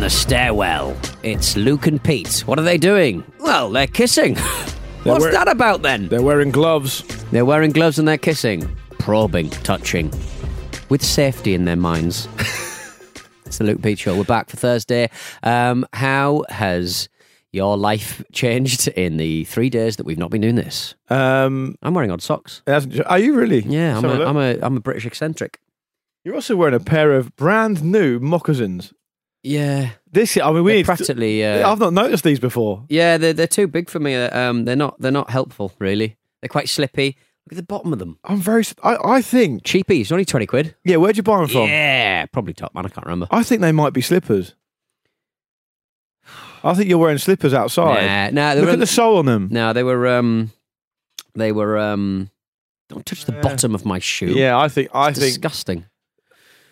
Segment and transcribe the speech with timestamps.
[0.00, 0.96] The stairwell?
[1.22, 2.40] It's Luke and Pete.
[2.46, 3.22] What are they doing?
[3.38, 4.36] Well, they're kissing.
[5.04, 6.08] What's wear- that about then?
[6.08, 7.02] They're wearing gloves.
[7.30, 10.10] They're wearing gloves and they're kissing, probing, touching,
[10.88, 12.28] with safety in their minds.
[13.44, 14.16] it's the Luke Pete Show.
[14.16, 15.10] We're back for Thursday.
[15.42, 17.08] Um, how has
[17.52, 20.94] your life changed in the three days that we've not been doing this?
[21.08, 22.62] Um, I'm wearing odd socks.
[22.66, 23.60] it hasn't- are you really?
[23.60, 24.28] Yeah, I'm Let's have a, look.
[24.28, 25.60] I'm a, I'm a British eccentric.
[26.24, 28.92] You're also wearing a pair of brand new moccasins.
[29.42, 31.42] Yeah, This, I mean, we practically.
[31.44, 32.84] Uh, I've not noticed these before.
[32.90, 34.14] Yeah, they're they're too big for me.
[34.14, 36.16] Uh, Um, they're not they're not helpful really.
[36.42, 37.16] They're quite slippy.
[37.46, 38.18] Look at the bottom of them.
[38.24, 38.64] I'm very.
[38.82, 39.62] I, I think.
[39.64, 40.74] Cheapies, only twenty quid.
[40.84, 41.68] Yeah, where'd you buy them from?
[41.68, 42.84] Yeah, probably top man.
[42.84, 43.28] I can't remember.
[43.30, 44.54] I think they might be slippers.
[46.62, 48.34] I think you're wearing slippers outside.
[48.34, 49.48] Nah, nah, they Look were at the sole on them.
[49.50, 50.52] No, they were um,
[51.34, 52.30] they were um.
[52.90, 54.32] Don't touch the bottom of my shoe.
[54.34, 54.90] Yeah, I think.
[54.92, 55.30] I It's think.
[55.30, 55.86] disgusting.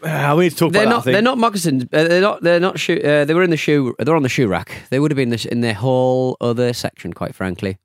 [0.04, 1.04] Ah, we need to talk They're about not.
[1.04, 1.12] that.
[1.12, 1.84] They're not moccasins.
[1.92, 2.42] Uh, they're not.
[2.42, 3.00] They're not shoe.
[3.02, 3.94] Uh, they were in the shoe.
[3.98, 4.82] They're on the shoe rack.
[4.90, 7.78] They would have been this in their whole other section, quite frankly.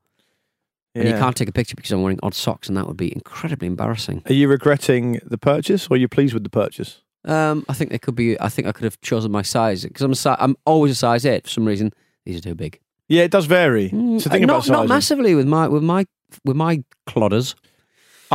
[0.95, 3.11] And you can't take a picture because I'm wearing odd socks, and that would be
[3.11, 4.21] incredibly embarrassing.
[4.27, 7.01] Are you regretting the purchase, or are you pleased with the purchase?
[7.25, 8.39] Um, I think they could be.
[8.39, 10.95] I think I could have chosen my size because I'm a si- I'm always a
[10.95, 11.93] size eight for some reason.
[12.25, 12.79] These are too big.
[13.07, 13.89] Yeah, it does vary.
[13.89, 16.05] Mm, so think uh, about not, not massively with my with my
[16.45, 17.55] with my clodders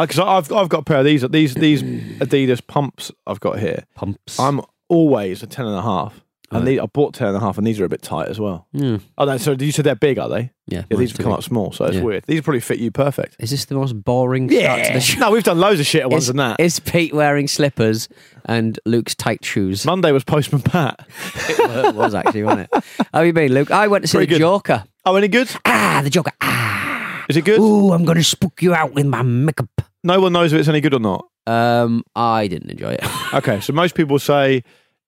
[0.01, 3.85] Because I've I've got a pair of these these these Adidas pumps I've got here.
[3.95, 4.39] pumps.
[4.39, 7.59] I'm always a ten and a half, and these, I bought ten and a half,
[7.59, 8.67] and these are a bit tight as well.
[8.73, 10.51] yeah, Oh no, so you said they're big, are they?
[10.67, 10.85] yeah.
[10.91, 11.39] Yeah, these have come big.
[11.39, 12.03] up small, so it's Yeah.
[12.03, 12.25] weird.
[12.27, 13.37] These probably fit you perfect.
[13.39, 15.19] Is this the most boring start to the show?
[15.21, 16.59] no, we've done loads of shit ones Is, than that.
[16.61, 18.09] is Pete wearing slippers
[18.47, 19.85] and Luke's tight shoes?
[19.85, 21.07] Monday was Postman Pat.
[21.49, 22.85] it was actually, wasn't it?
[23.13, 23.71] How you been, Luke?
[23.71, 24.45] I went to see Pretty the good.
[24.45, 24.85] Joker.
[25.05, 25.51] Oh, any good?
[25.65, 26.33] Ah, the Joker.
[26.41, 27.25] Ah.
[27.29, 27.61] Is it good?
[27.61, 29.78] Ooh, I'm going to spook you out with my makeup.
[30.05, 31.27] No one knows if it's any good or not.
[31.47, 33.05] Um, I didn't enjoy it.
[33.35, 34.63] Okay, so most people say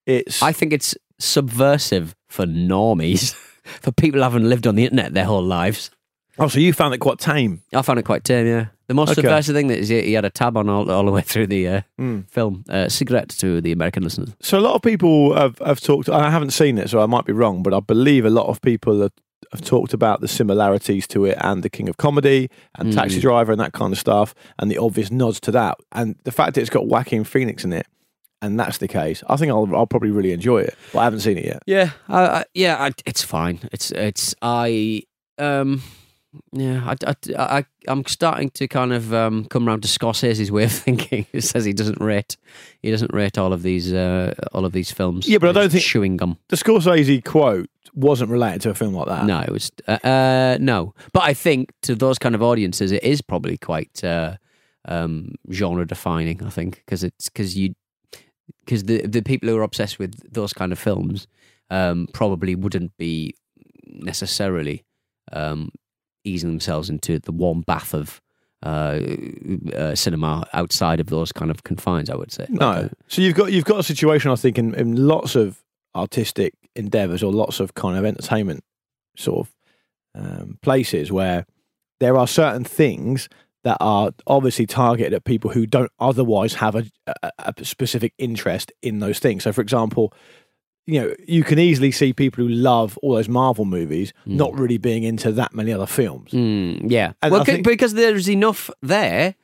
[0.06, 0.42] it's.
[0.42, 3.34] I think it's subversive for normies,
[3.80, 5.90] for people who haven't lived on the internet their whole lives.
[6.38, 7.62] oh, so you found it quite tame.
[7.72, 8.66] I found it quite tame, yeah.
[8.88, 9.22] The most Okay.
[9.22, 11.46] subversive thing that is he he had a tab on all, all the way through
[11.46, 12.28] the uh, Mm.
[12.28, 12.64] film.
[12.68, 14.30] Uh, cigarette to the American listeners.
[14.42, 16.08] So a lot of people have, have talked.
[16.10, 18.60] I haven't seen it, so I might be wrong, but I believe a lot of
[18.60, 19.12] people have,
[19.52, 23.22] have talked about the similarities to it and the King of Comedy and Taxi Mm.
[23.22, 26.54] Driver and that kind of stuff, and the obvious nods to that, and the fact
[26.54, 27.86] that it's got Joaquin Phoenix in it,
[28.42, 29.22] and that's the case.
[29.28, 31.62] I think I'll, I'll probably really enjoy it, but I haven't seen it yet.
[31.66, 33.60] Yeah, I, I, yeah, I, it's fine.
[33.72, 35.02] It's it's I
[35.38, 35.82] um
[36.52, 37.14] yeah I, I,
[37.58, 41.26] I I'm starting to kind of um, come around to Scorsese's way of thinking.
[41.32, 42.36] He says he doesn't rate
[42.82, 45.28] he doesn't rate all of these uh, all of these films.
[45.28, 46.38] Yeah, but I don't think- chewing gum.
[46.48, 49.26] The Scorsese quote wasn't related to a film like that.
[49.26, 50.94] No, it was uh, uh, no.
[51.12, 54.36] But I think to those kind of audiences, it is probably quite uh,
[54.86, 56.42] um, genre defining.
[56.44, 57.74] I think because it's because you
[58.64, 61.26] because the the people who are obsessed with those kind of films
[61.70, 63.34] um, probably wouldn't be
[63.86, 64.84] necessarily
[65.32, 65.70] um,
[66.24, 68.20] easing themselves into the warm bath of
[68.62, 69.00] uh,
[69.74, 72.10] uh, cinema outside of those kind of confines.
[72.10, 72.46] I would say.
[72.48, 72.70] No.
[72.70, 75.62] Like, uh, So you've got you've got a situation I think in, in lots of
[75.94, 78.62] artistic endeavours or lots of kind of entertainment
[79.16, 79.54] sort of
[80.14, 81.46] um, places where
[82.00, 83.28] there are certain things
[83.64, 86.84] that are obviously targeted at people who don't otherwise have a,
[87.22, 89.44] a, a specific interest in those things.
[89.44, 90.14] So, for example,
[90.92, 94.78] you know, you can easily see people who love all those Marvel movies not really
[94.78, 96.30] being into that many other films.
[96.32, 97.12] Mm, yeah.
[97.22, 99.34] And well, think- because there's enough there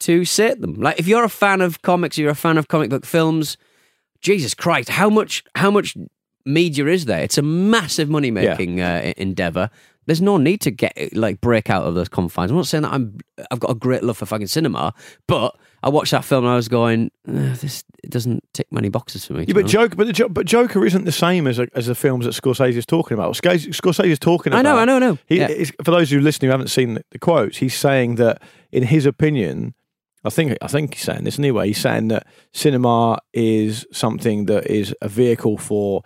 [0.00, 0.74] to sate them.
[0.74, 3.56] Like, if you're a fan of comics, you're a fan of comic book films,
[4.20, 5.96] Jesus Christ, how much how much
[6.44, 7.20] media is there?
[7.22, 9.70] It's a massive money making uh, endeavor.
[10.06, 12.50] There's no need to get like break out of those confines.
[12.50, 13.18] I'm not saying that I'm
[13.50, 14.92] I've got a great love for fucking cinema,
[15.26, 19.24] but I watched that film and I was going, "Uh, this doesn't tick many boxes
[19.26, 19.44] for me.
[19.48, 19.66] Yeah, but.
[19.66, 22.86] Joker, but, the, but Joker isn't the same as as the films that Scorsese is
[22.86, 23.34] talking about.
[23.34, 25.18] Scorsese, is talking I know, I know, I know.
[25.26, 25.64] He, Yeah.
[25.84, 28.42] for those who listen who haven't seen the, the quotes, he's saying that
[28.72, 29.74] in his opinion,
[30.24, 31.68] I think I think he's saying this anyway.
[31.68, 36.02] He's saying that cinema is something that is a vehicle for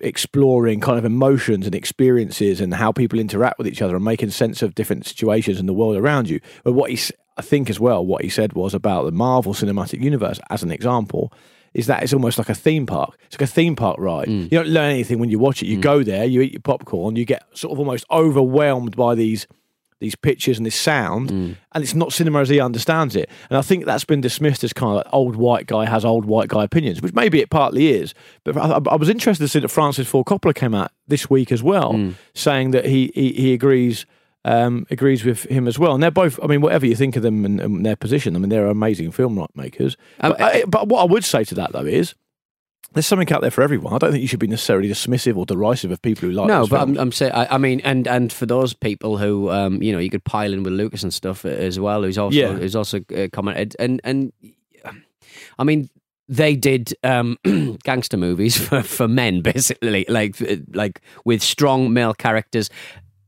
[0.00, 4.30] exploring kind of emotions and experiences and how people interact with each other and making
[4.30, 6.40] sense of different situations in the world around you.
[6.64, 9.52] But what he, s- I think as well, what he said was about the Marvel
[9.54, 11.32] Cinematic Universe as an example.
[11.74, 13.18] Is that it's almost like a theme park?
[13.26, 14.28] It's like a theme park ride.
[14.28, 14.44] Mm.
[14.44, 15.66] You don't learn anything when you watch it.
[15.66, 15.82] You mm.
[15.82, 19.46] go there, you eat your popcorn, you get sort of almost overwhelmed by these
[19.98, 21.56] these pictures and this sound, mm.
[21.72, 23.30] and it's not cinema as he understands it.
[23.48, 26.26] And I think that's been dismissed as kind of like old white guy has old
[26.26, 28.12] white guy opinions, which maybe it partly is.
[28.44, 31.50] But I, I was interested to see that Francis Ford Coppola came out this week
[31.50, 34.06] as well, saying that he he, he agrees.
[34.48, 36.38] Um, agrees with him as well, and they're both.
[36.40, 39.10] I mean, whatever you think of them and, and their position, I mean, they're amazing
[39.10, 39.96] film makers.
[40.20, 42.14] Um, but, I, but what I would say to that though is,
[42.92, 43.92] there's something out there for everyone.
[43.92, 46.46] I don't think you should be necessarily dismissive or derisive of people who like.
[46.46, 46.96] no, but films.
[46.96, 49.98] I'm, I'm saying, I, I mean, and and for those people who, um, you know,
[49.98, 52.52] you could pile in with Lucas and stuff as well, who's also Yeah.
[52.52, 54.32] who's also uh, commented, and and
[55.58, 55.90] I mean,
[56.28, 57.36] they did um,
[57.84, 60.36] gangster movies for, for men, basically, like
[60.72, 62.70] like with strong male characters.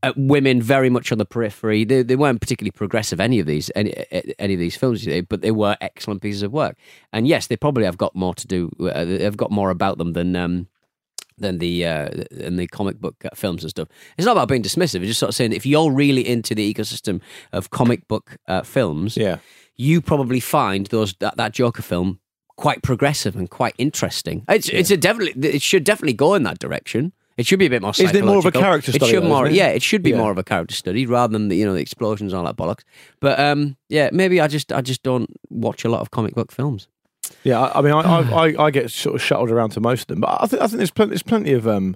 [0.01, 1.83] Uh, women very much on the periphery.
[1.83, 3.19] They, they weren't particularly progressive.
[3.19, 3.93] Any of these, any
[4.39, 6.77] any of these films, but they were excellent pieces of work.
[7.11, 8.71] And yes, they probably have got more to do.
[8.79, 10.67] Uh, they've got more about them than um,
[11.39, 13.87] than the uh, than the comic book uh, films and stuff.
[14.17, 15.01] It's not about being dismissive.
[15.01, 17.21] It's just sort of saying if you're really into the ecosystem
[17.51, 19.39] of comic book uh, films, yeah.
[19.75, 22.19] you probably find those that, that Joker film
[22.55, 24.45] quite progressive and quite interesting.
[24.49, 27.13] It's it's a definitely it should definitely go in that direction.
[27.39, 27.91] It should be a bit more.
[27.97, 29.53] Isn't it more of a character It study should though, more, it?
[29.53, 29.67] yeah.
[29.69, 30.17] It should be Yeah.
[30.17, 32.57] more of a character study rather than the, you know the explosions and all that
[32.57, 32.83] bollocks.
[33.21, 36.51] But um, yeah, maybe I just I just don't watch a lot of comic book
[36.51, 36.87] films.
[37.43, 38.19] Yeah, I, I mean, I, I,
[38.49, 40.67] I, I get sort of shuttled around to most of them, but I think I
[40.67, 41.95] think there's plenty, there's plenty of um,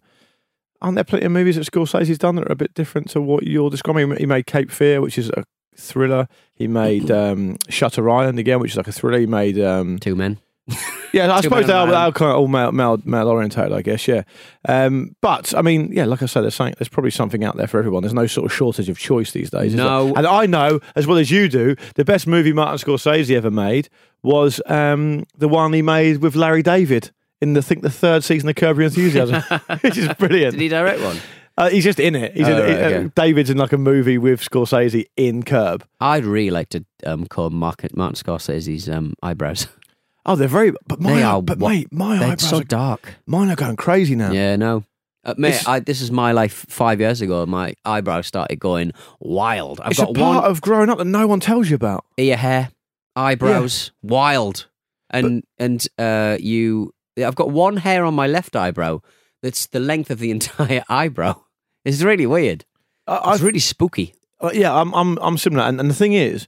[0.82, 3.44] aren't there plenty of movies that Scorsese's done that are a bit different to what
[3.44, 4.16] you're describing?
[4.18, 5.44] He made Cape Fear, which is a
[5.76, 6.28] thriller.
[6.56, 9.20] He made um, Shutter Island again, which is like a thriller.
[9.20, 10.40] He made um, Two men.
[11.14, 13.82] yeah, I suppose they are, they are kind of all male, male, male orientated, I
[13.82, 14.08] guess.
[14.08, 14.24] Yeah,
[14.68, 17.80] um, but I mean, yeah, like I said, there's there's probably something out there for
[17.80, 18.02] everyone.
[18.04, 19.74] There's no sort of shortage of choice these days.
[19.74, 19.78] is?
[19.78, 20.14] No.
[20.16, 23.90] and I know as well as you do, the best movie Martin Scorsese ever made
[24.22, 27.12] was um, the one he made with Larry David
[27.42, 29.42] in the I think the third season of Curb Your Enthusiasm,
[29.82, 30.54] which is brilliant.
[30.54, 31.18] Did he direct one?
[31.56, 32.34] Uh, he's just in it.
[32.36, 33.12] He's Oh, in, right, uh, okay.
[33.16, 35.86] David's in like a movie with Scorsese in Curb.
[36.00, 39.68] I'd really like to um, comb Martin, Martin Scorsese's um, eyebrows.
[40.26, 40.72] Oh, they're very.
[40.88, 43.16] But my, They are but wa- mate, my They're eyebrows, so are, dark.
[43.26, 44.32] mine are going crazy now.
[44.32, 44.84] Yeah, no.
[45.26, 47.46] Uh, mate, I, this is my life five years ago.
[47.46, 48.92] My eyebrows started going
[49.22, 49.80] wild.
[49.82, 52.06] I've It's a got part one of growing up that no one tells you about.
[52.18, 52.72] ear hair,
[53.16, 54.68] eyebrows, wild,
[55.10, 56.94] and and uh, you.
[57.18, 59.00] I've got one hair on my left eyebrow
[59.42, 61.42] that's the length of the entire eyebrow.
[61.86, 62.66] It's really weird.
[63.08, 64.16] I, It's really spooky.
[64.42, 65.64] Uh, yeah, I'm I'm I'm similar.
[65.64, 66.48] And, and the thing is,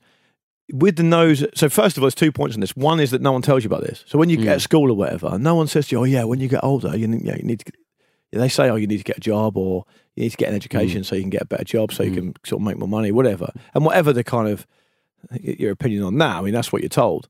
[0.73, 1.45] with the nose.
[1.55, 2.75] So first of all, there's two points on this.
[2.75, 4.03] One is that no one tells you about this.
[4.07, 4.53] So when you get Mm.
[4.55, 6.95] at school or whatever, no one says to you, "Oh yeah, when you get older,
[6.97, 7.71] you you need to."
[8.31, 9.85] They say, "Oh, you need to get a job or
[10.15, 11.05] you need to get an education Mm.
[11.05, 13.11] so you can get a better job, so you can sort of make more money,
[13.11, 14.65] whatever." And whatever the kind of
[15.41, 17.27] your opinion on that, I mean, that's what you're told.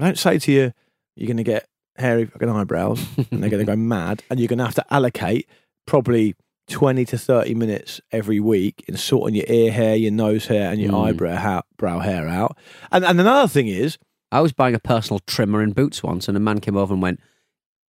[0.00, 0.72] I don't say to you,
[1.14, 4.48] "You're going to get hairy fucking eyebrows and they're going to go mad, and you're
[4.48, 5.46] going to have to allocate
[5.86, 6.34] probably."
[6.68, 10.80] 20 to 30 minutes every week in sorting your ear hair, your nose hair, and
[10.80, 11.08] your Mm.
[11.08, 12.56] eyebrow ha- brow hair out.
[12.92, 13.98] And and another thing is,
[14.30, 17.02] I was buying a personal trimmer in Boots once, and a man came over and
[17.02, 17.20] went,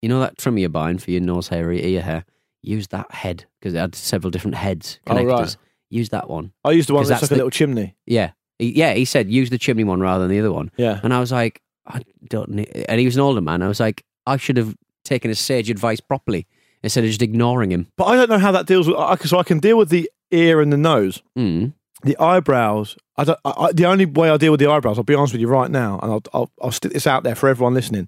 [0.01, 2.25] "You know that trimmer you're buying for your nose hair, or your ear hair?
[2.62, 5.27] Use that head because it had several different heads Oh, connectors.
[5.29, 5.57] right.
[5.89, 7.95] Use that one." I used the one that's, that's like a little chimney.
[8.05, 8.93] Yeah, He- yeah.
[8.93, 11.00] He said use the chimney one rather than the other one, Yeah.
[11.03, 12.69] and I was like, I don't need.
[12.88, 13.62] And he was an older man.
[13.62, 16.45] I was like, I should have taken his sage advice properly
[16.83, 17.88] instead of just ignoring him.
[17.98, 18.98] But I don't know how that deals with.
[18.98, 21.21] I, so I can deal with the ear and the nose.
[21.38, 21.74] Mm.
[22.03, 22.95] The eyebrows.
[23.17, 23.39] I don't.
[23.43, 25.48] I, I, the only way I deal with the eyebrows, I'll be honest with you
[25.50, 28.07] right now, and I'll, I'll I'll stick this out there for everyone listening.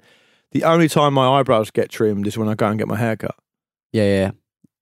[0.51, 3.15] The only time my eyebrows get trimmed is when I go and get my hair
[3.17, 3.35] cut.
[3.91, 4.31] Yeah, yeah, yeah.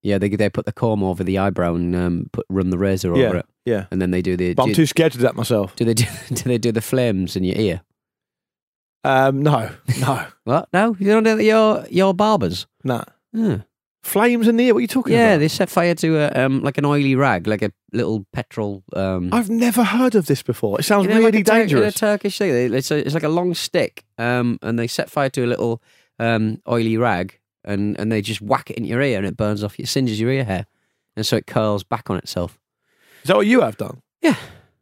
[0.01, 3.13] Yeah, they they put the comb over the eyebrow and um, put run the razor
[3.17, 3.27] Yeah.
[3.27, 3.85] over it, Yeah.
[3.91, 4.53] and then they do the.
[4.53, 5.75] But I'm too scared to do that myself.
[5.75, 7.81] do they do, do they do the flames in your ear?
[9.03, 10.69] Um, no, no, What?
[10.73, 11.43] No, you don't do that.
[11.43, 12.67] Your your barbers.
[12.83, 13.03] no.
[13.33, 13.57] Yeah.
[14.01, 14.73] Flames in the ear?
[14.73, 15.31] What are you talking Yeah, about?
[15.31, 18.83] Yeah, they set fire to a um like an oily rag, like a little petrol.
[18.93, 20.79] Um, I've never heard of this before.
[20.79, 21.95] It sounds you know, really like a Tur- dangerous.
[21.95, 22.73] A Turkish thing.
[22.73, 25.81] It's, a, it's like a long stick, um, and they set fire to a little
[26.17, 29.63] um, oily rag, and and they just whack it in your ear, and it burns
[29.65, 30.65] off, it singes your ear hair,
[31.17, 32.57] and so it curls back on itself.
[33.23, 34.01] Is that what you have done?
[34.21, 34.35] Yeah.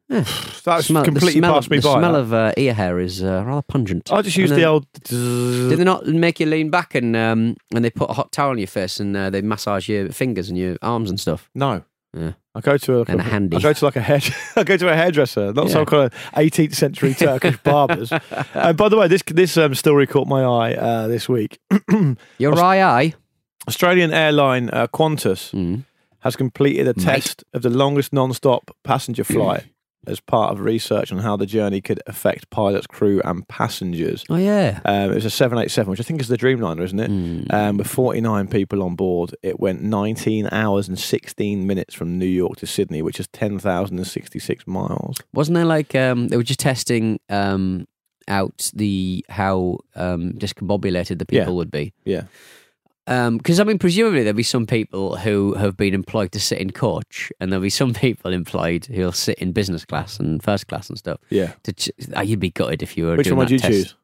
[0.10, 0.24] Yeah.
[0.64, 2.00] That's Smell- the completely smell passed me the by.
[2.00, 2.20] smell that.
[2.20, 4.12] of uh, ear hair is uh, rather pungent.
[4.12, 4.86] I just use the old.
[5.04, 8.52] Did they not make you lean back and um, and they put a hot towel
[8.52, 11.50] on your face and uh, they massage your fingers and your arms and stuff?
[11.54, 11.84] No.
[12.18, 12.34] Yeah.
[12.56, 13.58] I go to a, And a handy.
[13.58, 14.20] I go to like a hair.
[14.56, 18.12] I go to a hairdresser, not some kind of 18th century Turkish barbers.
[18.54, 21.60] And by the way, this this um, story caught my eye uh, this week.
[22.40, 23.14] Your eye eye.
[23.68, 25.84] Australian airline uh, Qantas Mm.
[26.20, 27.04] has completed a Mate.
[27.04, 29.66] test of the longest non-stop passenger flight
[30.06, 34.24] as part of research on how the journey could affect pilots, crew, and passengers.
[34.30, 34.80] Oh yeah.
[34.86, 37.12] Um, it was a 787, which I think is the Dreamliner, isn't it?
[37.12, 37.54] Mm.
[37.54, 42.26] Um, with 49 people on board, it went 19 hours and 16 minutes from New
[42.26, 45.18] York to Sydney, which is 10,066 miles.
[45.34, 47.88] Wasn't there like um, they were just testing um,
[48.28, 51.42] out the how um, discombobulated the Yeah.
[51.42, 51.94] people would be?
[52.06, 52.24] Yeah.
[53.08, 56.72] Because I mean, presumably there'll be some people who have been employed to sit in
[56.72, 60.90] coach, and there'll be some people employed who'll sit in business class and first class
[60.90, 61.20] and stuff.
[61.30, 61.54] Yeah.
[61.64, 63.16] To ch- ah, you'd be gutted if you were.
[63.16, 63.72] Which one would you test.
[63.72, 63.96] choose?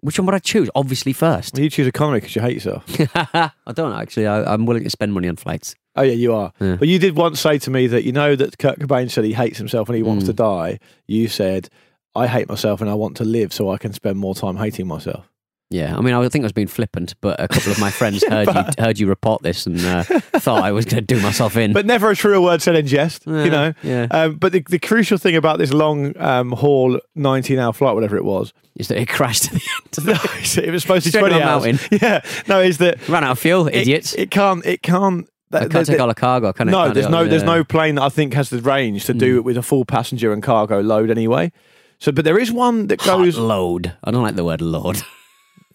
[0.00, 0.68] Which one would I choose?
[0.74, 1.54] Obviously, first.
[1.54, 2.84] Well, you choose economy because you hate yourself.
[3.14, 4.26] I don't actually.
[4.26, 5.74] I, I'm willing to spend money on flights.
[5.96, 6.52] Oh yeah, you are.
[6.60, 6.76] Yeah.
[6.76, 9.32] But you did once say to me that you know that Kurt Cobain said he
[9.34, 10.28] hates himself and he wants Mm.
[10.28, 10.78] to die.
[11.08, 11.68] You said,
[12.14, 14.86] "I hate myself and I want to live so I can spend more time hating
[14.86, 15.28] myself."
[15.70, 18.24] Yeah, I mean, I think I was being flippant, but a couple of my friends
[18.28, 21.58] heard you heard you report this and uh, thought I was going to do myself
[21.58, 21.74] in.
[21.74, 23.24] But never a truer word said in jest.
[23.26, 23.74] Yeah, you know.
[23.82, 24.06] yeah.
[24.10, 28.24] Um, but the, the crucial thing about this long um, haul, nineteen-hour flight, whatever it
[28.24, 31.64] was, is that it crashed the no, it was supposed to be twenty hours.
[31.64, 31.78] mountain.
[32.00, 32.20] Yeah.
[32.48, 34.14] No, is that Ran out of fuel, idiots.
[34.14, 34.64] It, can't.
[34.64, 35.28] It can't.
[35.52, 36.72] I can't that- take all the cargo, can it?
[36.72, 37.56] no, Can't there's no, it, there's yeah.
[37.56, 39.38] no plane that I think has the range to do Mm.
[39.38, 41.52] it with a full passenger and cargo load anyway.
[41.98, 43.36] So, but there is one that Hot goes.
[43.36, 43.94] load.
[44.04, 45.02] I don't like the word load.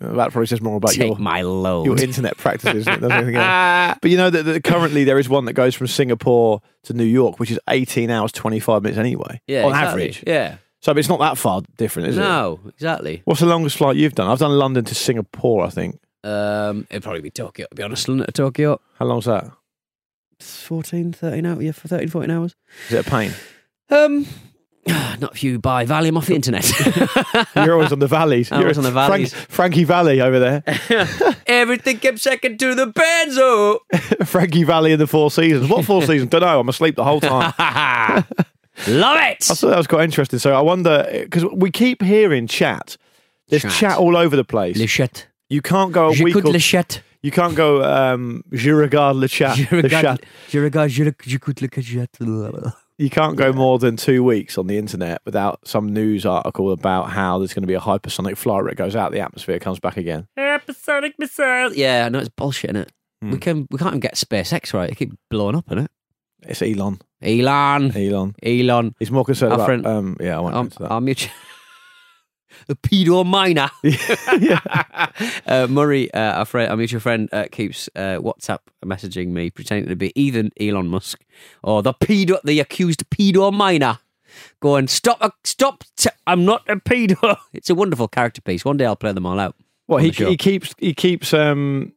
[0.04, 1.86] That probably says more about Take your my load.
[1.86, 2.86] your internet practices.
[2.86, 3.98] than anything else.
[4.02, 7.04] But you know that, that currently there is one that goes from Singapore to New
[7.06, 10.02] York, which is 18 hours 25 minutes anyway, yeah, on exactly.
[10.04, 10.24] average.
[10.28, 10.58] Yeah.
[10.82, 12.22] So it's not that far different, is it?
[12.22, 13.22] No, exactly.
[13.24, 14.30] What's the longest flight you've done?
[14.30, 16.00] I've done London to Singapore, I think.
[16.26, 18.08] Um, it'd probably be Tokyo, to be honest.
[18.10, 18.82] London to Tokyo.
[19.00, 19.50] How long's that?
[20.40, 21.64] 14, 13 hours.
[21.64, 22.56] Yeah, for 13, 14 hours.
[22.90, 23.32] Is it a pain?
[23.90, 24.26] Um,
[25.20, 26.70] not if you buy Valium off the internet.
[27.56, 28.52] You're always on the valleys.
[28.52, 29.34] I'm You're always on the valleys.
[29.34, 30.64] Frankie Valli over there.
[31.48, 33.80] Everything kept second to the benzo.
[34.28, 35.70] Frankie Valli in the Four Seasons.
[35.70, 36.30] What Four Seasons?
[36.30, 36.60] Don't know.
[36.60, 37.54] I'm asleep the whole time.
[38.88, 39.50] Love it.
[39.50, 40.40] I thought that was quite interesting.
[40.40, 42.98] So I wonder because we keep hearing chat.
[43.48, 43.72] There's Chat.
[43.74, 44.78] chat, all over the place.
[44.78, 45.26] Lichette.
[45.50, 46.34] You can't go a week.
[46.36, 47.02] J'écoute Or, Lichette.
[47.22, 47.84] you can't go.
[47.84, 49.54] Um, je regarde le chat.
[49.56, 50.20] Je the regarde, chat.
[50.50, 52.08] je regarde, je j'écoute le chat.
[52.98, 57.10] You can't go more than two weeks on the internet without some news article about
[57.10, 59.98] how there's going to be a hypersonic flight that goes out the atmosphere, comes back
[59.98, 60.28] again.
[60.38, 61.74] Episodic missile.
[61.74, 62.92] Yeah, no, it's bullshit, is it?
[63.22, 63.32] Hmm.
[63.32, 64.90] We can we can't even get SpaceX right.
[64.92, 65.88] It keep blowing up, innit?
[66.44, 67.00] It's Elon.
[67.22, 68.36] Elon, Elon.
[68.44, 69.66] Elon, He's more concerned Our about.
[69.66, 70.92] friend- um, yeah, I won't um, go into that.
[70.92, 71.32] our mutual.
[72.68, 73.70] The pedo miner.
[75.48, 79.90] uh, Murray, uh, our friend, our mutual friend, uh, keeps uh, WhatsApp messaging me, pretending
[79.90, 81.24] to be either Elon Musk
[81.64, 84.00] or the pedo, the accused pedo miner,
[84.60, 85.84] going, "Stop, uh, stop!
[85.96, 88.66] T- I'm not a pedo." It's a wonderful character piece.
[88.66, 89.56] One day I'll play them all out.
[89.88, 91.94] Well, he, he keeps he keeps um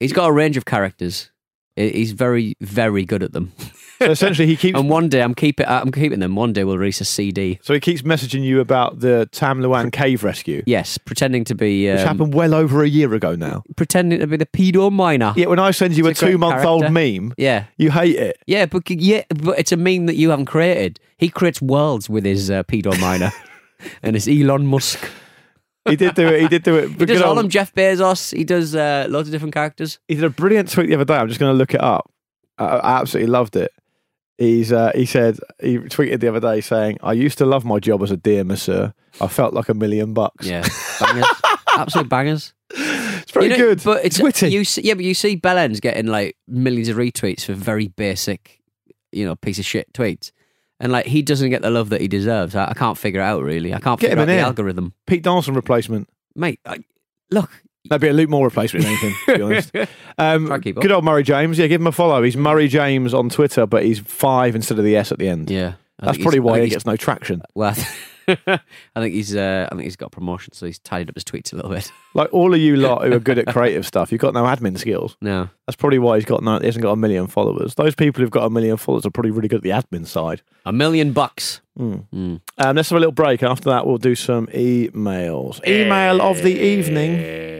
[0.00, 1.30] He's got a range of characters.
[1.76, 3.52] He's very, very good at them.
[4.00, 6.34] So essentially he keeps And one day I'm keeping, I'm keeping them.
[6.34, 7.58] One day we'll release a CD.
[7.62, 11.90] so he keeps messaging you about the Tham Luang cave rescue, Yes, pretending to be,
[11.90, 13.62] which um, happened well over a year ago now.
[13.76, 15.34] pretending to be the pedo miner.
[15.36, 17.20] Yeah, when I send you a It's a great two month old character.
[17.20, 18.38] meme, Yeah, you hate it.
[18.46, 20.98] yeah, but yeah, but it's a meme that you haven't created.
[21.18, 23.30] He creates worlds with his uh, pedo miner,
[24.02, 24.98] and it's Elon Musk.
[25.88, 26.40] He did do it.
[26.40, 26.88] He did do it.
[26.98, 27.48] He does all them.
[27.48, 28.34] Jeff Bezos.
[28.36, 29.98] He does uh, loads of different characters.
[30.08, 31.14] He did a brilliant tweet the other day.
[31.16, 32.10] I'm just going to look it up.
[32.58, 33.72] I, I absolutely loved it.
[34.40, 37.78] He's uh, he said he tweeted the other day saying, "I used to love my
[37.78, 38.94] job as a dear monsieur.
[39.20, 40.66] I felt like a million bucks." Yeah,
[40.98, 41.26] bangers,
[41.76, 42.54] absolute bangers.
[42.70, 44.48] it's very You know, good, but it's witty.
[44.48, 48.60] You see, yeah, but you see Bellends getting like millions of retweets for very basic,
[49.12, 50.32] you know, piece of shit tweets,
[50.80, 52.56] and like he doesn't get the love that he deserves.
[52.56, 53.74] I, I can't figure it out really.
[53.74, 56.08] I can't Get figure him out in the algorithm, Pete Donaldson replacement.
[56.34, 56.60] mate.
[56.64, 56.78] I,
[57.30, 57.50] look,
[57.88, 59.14] That'd be a Luke Moore replacement, anything.
[59.26, 59.72] to be honest.
[60.18, 60.82] Um, Try keep up.
[60.82, 61.58] good old Murray James.
[61.58, 62.22] Yeah, give him a follow.
[62.22, 65.50] He's Murray James on Twitter, but he's five instead of the S at the end.
[65.50, 67.42] yeah, I That's think probably he's- I why think he he's- gets no traction.
[67.54, 67.74] Well,
[68.28, 68.60] I
[69.00, 69.34] think he's.
[69.34, 71.70] Uh, I think he's got a promotion, so he's tidied up his tweets a little
[71.70, 71.90] bit.
[72.12, 74.76] Like all of you lot who are good at creative stuff, you've got no admin
[74.76, 75.16] skills.
[75.22, 76.58] No, That's probably why he's got no.
[76.58, 77.76] He hasn't got a million followers.
[77.76, 80.42] Those people who've got a million followers are probably really good at the admin side.
[80.66, 81.60] a million bucks.
[81.78, 82.04] Mm.
[82.12, 82.40] Um,
[82.76, 83.42] let's have a little break.
[83.44, 85.64] After that, we'll do some emails.
[85.66, 87.59] Email of the evening.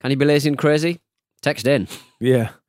[0.00, 1.00] Can you be lazy and crazy?
[1.42, 1.88] Text in.
[2.18, 2.50] Yeah.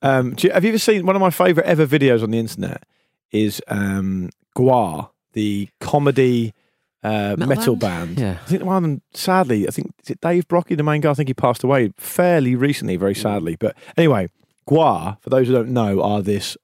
[0.00, 2.38] Um, do you, have you ever seen one of my favourite ever videos on the
[2.38, 2.84] internet?
[3.32, 6.54] Is um, Gwar, the comedy
[7.02, 8.18] uh, Metal metal, band?
[8.20, 8.38] Yeah.
[8.40, 11.10] I think one of them, sadly, I think is it Dave Brockie, the main guy.
[11.10, 13.56] I think he passed away fairly recently, very sadly.
[13.58, 14.28] But anyway,
[14.68, 16.56] Gwar, for those who don't know, are this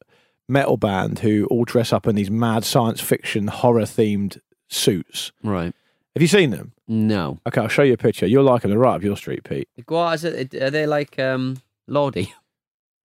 [0.48, 5.32] metal band who all dress up in these mad science fiction horror themed suits.
[5.42, 5.74] Right.
[6.14, 6.72] Have you seen them?
[6.88, 7.38] No.
[7.46, 8.26] Okay, I'll show you a picture.
[8.26, 9.68] You're liking them right up your street, Pete.
[9.76, 10.54] Is it?
[10.54, 12.30] Are they like um, Lordi?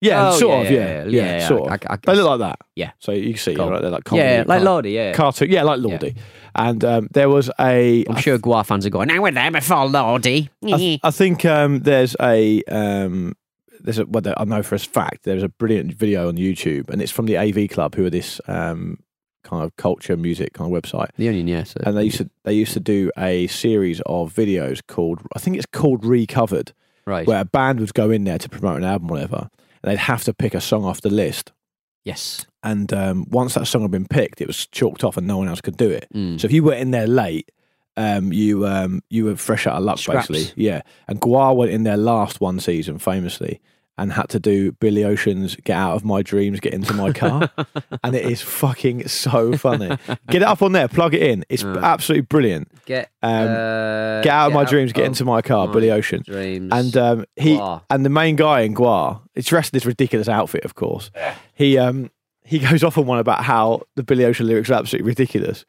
[0.01, 0.71] Yeah, Oh, sort of.
[0.71, 1.71] yeah, Yeah, sort of.
[1.73, 2.15] I- I they guess.
[2.15, 2.59] look like that.
[2.73, 2.91] Yeah.
[2.99, 3.69] So you can see, Cool.
[3.69, 3.81] right?
[3.81, 5.11] They're like comedy, yeah, like car- Lordi, yeah.
[5.11, 5.49] cartoon.
[5.51, 6.15] Yeah, like Lordi.
[6.55, 8.05] And um, there was a.
[8.09, 10.47] I'm sure Gwar fans are going, I went there before Lordi.
[10.63, 13.35] I, th- I think um, there's a um,
[13.81, 17.01] there's a well, I know for a fact there's a brilliant video on YouTube, and
[17.01, 18.99] it's from the AV Club, who are this um,
[19.43, 21.75] kind of culture music kind of website, the Onion, yes.
[21.83, 25.57] and they used to they used to do a series of videos called I think
[25.57, 26.73] it's called Recovered,
[27.05, 27.25] right.
[27.27, 29.49] where a band would go in there to promote an album, or whatever,
[29.81, 31.51] and they'd have to pick a song off the list.
[32.03, 32.45] yes.
[32.61, 35.47] And um, once that song had been picked, it was chalked off, and no one
[35.47, 36.07] else could do it.
[36.13, 36.41] Mm.
[36.41, 37.51] So if you were in there late,
[37.95, 40.27] um, you um, you were fresh out of luck, Scraps.
[40.27, 40.65] basically.
[40.65, 40.81] Yeah.
[41.07, 43.61] And Gwar went in there last one season, famously,
[43.99, 47.49] and had to do Billy Ocean's "Get Out of My Dreams, Get Into My Car,"
[48.03, 49.89] and it is fucking so funny.
[50.29, 51.45] Get it up on there, plug it in.
[51.49, 51.79] It's Uh.
[51.83, 52.67] absolutely brilliant.
[52.85, 56.23] Get, Um, uh, Get out of my dreams, get into my car, my Billy Ocean.
[56.25, 56.69] Dreams.
[56.73, 57.59] And um, he
[57.89, 61.11] and the main guy in Gwar, it's dressed in this ridiculous outfit, of course.
[61.53, 62.09] He um
[62.43, 65.65] he goes off on one about how the Billy Ocean lyrics are absolutely ridiculous.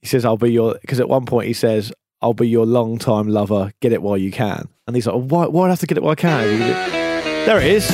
[0.00, 1.92] He says, "I'll be your," because at one point he says,
[2.22, 3.72] "I'll be your long time lover.
[3.80, 5.46] Get it while you can." And he's like, "Why?
[5.46, 7.01] Why do I have to get it while I can?"
[7.46, 7.88] There it is.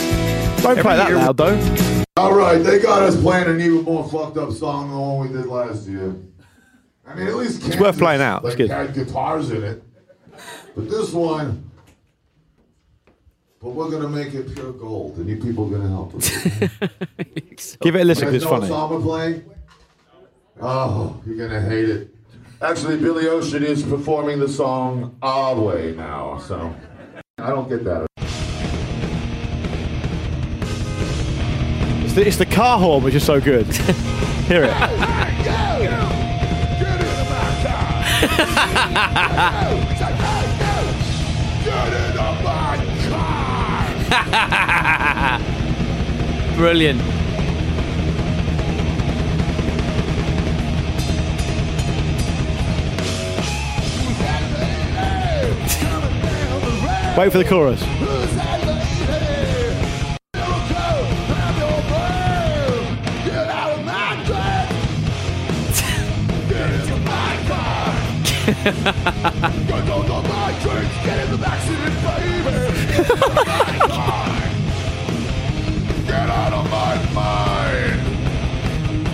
[0.62, 2.04] Don't play that loud, though.
[2.16, 5.28] All right, they got us playing an even more fucked up song than the one
[5.28, 6.14] we did last year.
[7.06, 8.38] I mean, at least It's worth playing out.
[8.44, 8.70] It's Like, good.
[8.70, 9.82] had guitars in it,
[10.74, 11.64] but this one.
[13.60, 16.28] But we're gonna make it pure gold, and you people are gonna help us.
[17.80, 18.24] Give it a listen.
[18.26, 18.68] 'cause You guys It's know what funny.
[18.68, 19.44] song we're playing?
[20.60, 22.14] Oh, you're gonna hate it.
[22.60, 26.74] Actually, Billy Ocean is performing the song our way now, so
[27.38, 28.07] I don't get that.
[32.08, 33.66] It's the, it's the car horn, which is so good.
[34.46, 34.72] Hear it.
[46.56, 46.98] Brilliant.
[57.18, 58.27] Wait for the chorus.
[76.06, 78.00] Get out of my mind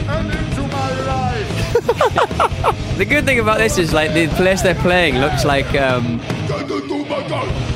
[0.09, 2.97] and into my life.
[2.97, 6.63] The good thing about this is like the place they're playing looks like um, Get
[6.71, 7.75] into my life.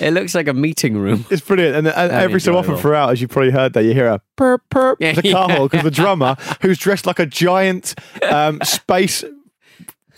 [0.00, 1.26] it looks like a meeting room.
[1.30, 4.08] It's brilliant, and, and every so often throughout, as you probably heard there, you hear
[4.08, 4.96] a perp perp.
[4.98, 5.56] Yeah, the car yeah.
[5.56, 7.94] horn because the drummer, who's dressed like a giant
[8.30, 9.22] um, space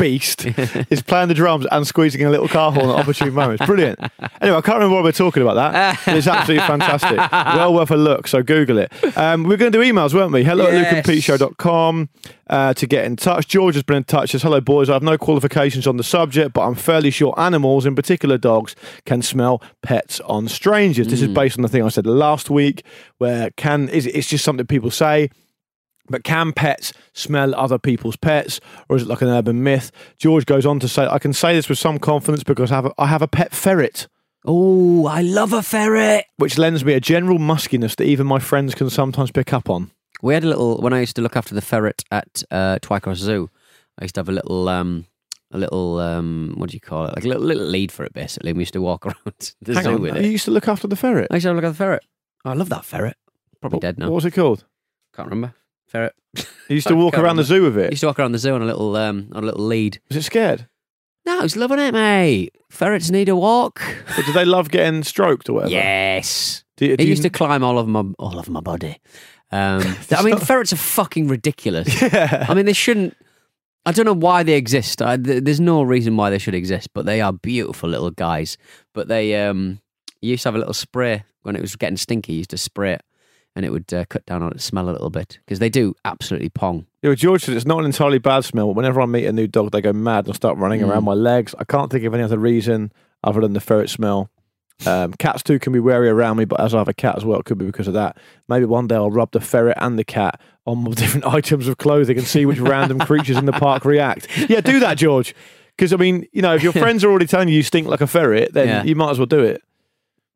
[0.00, 0.46] beast,
[0.90, 3.64] is playing the drums and squeezing a little car horn at opportune moments.
[3.66, 3.98] Brilliant.
[4.40, 6.00] Anyway, I can't remember what we're talking about that.
[6.04, 7.18] but it's absolutely fantastic.
[7.60, 8.26] Well worth a look.
[8.26, 8.92] So Google it.
[9.16, 10.42] Um, we're going to do emails, weren't we?
[10.44, 10.92] Hello Yes.
[10.92, 12.08] at lukeandpeteshow.com
[12.48, 13.46] uh, to get in touch.
[13.48, 14.30] George has been in touch.
[14.30, 14.88] Says, hello, boys.
[14.88, 18.74] I have no qualifications on the subject, but I'm fairly sure animals, in particular dogs,
[19.04, 21.08] can smell pets on strangers.
[21.08, 22.84] This is based on the thing I said last week,
[23.18, 25.30] where can is it's just something people say.
[26.10, 29.92] But can pets smell other people's pets, or is it like an urban myth?
[30.18, 32.86] George goes on to say, "I can say this with some confidence because I have
[32.86, 34.08] a, I have a pet ferret,
[34.44, 36.24] Oh, I love a ferret.
[36.36, 39.90] which lends me a general muskiness that even my friends can sometimes pick up on."
[40.22, 43.16] We had a little when I used to look after the ferret at uh, Twycross
[43.16, 43.48] Zoo.
[43.98, 45.06] I used to have a little, um,
[45.52, 47.14] a little, um, what do you call it?
[47.16, 48.50] Like a little, little lead for it, basically.
[48.50, 50.26] And we used to walk around the Hang zoo on, with you it.
[50.32, 51.28] used to look after the ferret.
[51.30, 52.04] I used to have a look at the ferret.
[52.44, 53.16] Oh, I love that ferret.
[53.60, 54.06] Probably What- dead now.
[54.06, 54.64] What was it called?
[55.14, 55.54] Can't remember.
[55.90, 56.14] Ferret.
[56.68, 57.90] He used to walk around the zoo with it.
[57.90, 60.00] Used to walk around the zoo on a little um on a little lead.
[60.08, 60.68] Was it scared?
[61.26, 62.54] No, he's loving it, mate.
[62.70, 63.82] Ferrets need a walk.
[64.16, 65.72] Or did they love getting stroked or whatever?
[65.72, 66.64] Yes.
[66.78, 68.98] Do, you- do He you- used to climb all over my all over my body.
[69.52, 69.82] Um,
[70.16, 71.88] I mean, ferrets are fucking ridiculous.
[72.02, 72.46] Yeah.
[72.48, 73.16] I mean, they shouldn't.
[73.86, 75.00] I don't know why they exist.
[75.02, 78.56] I, th- there's no reason why they should exist, but they are beautiful little guys.
[78.94, 79.80] But they um,
[80.20, 82.32] you used to have a little spray when it was getting stinky.
[82.34, 83.02] You used to spray it,
[83.60, 85.94] and it would uh, cut down on its smell a little bit because they do
[86.06, 86.86] absolutely pong.
[87.02, 89.46] Yeah, George said it's not an entirely bad smell, but whenever I meet a new
[89.46, 90.88] dog, they go mad and start running Mm.
[90.88, 91.54] around my legs.
[91.58, 92.90] I can't think of any other reason
[93.22, 94.30] other than the ferret smell.
[94.86, 97.24] Um, cats too can be wary around me, but as I have a cat as
[97.24, 98.16] well, it could be because of that.
[98.48, 102.16] Maybe one day I'll rub the ferret and the cat on different items of clothing
[102.16, 104.26] and see which random creatures in the park react.
[104.48, 105.34] Yeah, do that, George.
[105.76, 108.00] Because I mean, you know, if your friends are already telling you you stink like
[108.00, 108.82] a ferret, then Yeah.
[108.84, 109.62] you might as well do it.